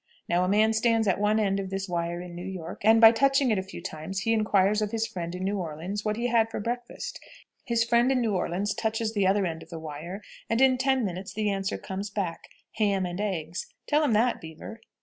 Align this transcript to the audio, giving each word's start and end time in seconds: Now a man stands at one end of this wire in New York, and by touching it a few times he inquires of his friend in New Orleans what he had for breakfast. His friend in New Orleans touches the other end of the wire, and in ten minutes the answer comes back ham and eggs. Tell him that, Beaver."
Now 0.27 0.43
a 0.43 0.47
man 0.49 0.73
stands 0.73 1.07
at 1.07 1.19
one 1.19 1.39
end 1.39 1.59
of 1.59 1.69
this 1.69 1.87
wire 1.87 2.21
in 2.21 2.33
New 2.35 2.43
York, 2.43 2.81
and 2.83 2.99
by 2.99 3.11
touching 3.11 3.51
it 3.51 3.59
a 3.59 3.61
few 3.61 3.83
times 3.83 4.21
he 4.21 4.33
inquires 4.33 4.81
of 4.81 4.89
his 4.89 5.05
friend 5.05 5.35
in 5.35 5.43
New 5.43 5.59
Orleans 5.59 6.03
what 6.03 6.15
he 6.17 6.25
had 6.25 6.49
for 6.49 6.59
breakfast. 6.59 7.23
His 7.65 7.83
friend 7.83 8.11
in 8.11 8.19
New 8.19 8.33
Orleans 8.33 8.73
touches 8.73 9.13
the 9.13 9.27
other 9.27 9.45
end 9.45 9.61
of 9.61 9.69
the 9.69 9.77
wire, 9.77 10.23
and 10.49 10.59
in 10.59 10.79
ten 10.79 11.05
minutes 11.05 11.35
the 11.35 11.51
answer 11.51 11.77
comes 11.77 12.09
back 12.09 12.47
ham 12.77 13.05
and 13.05 13.21
eggs. 13.21 13.67
Tell 13.85 14.03
him 14.03 14.13
that, 14.13 14.41
Beaver." 14.41 14.81